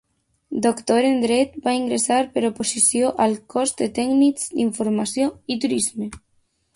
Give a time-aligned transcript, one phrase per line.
[0.65, 6.09] Doctor en Dret, va ingressar per oposició al Cos de Tècnics d'Informació i Turisme.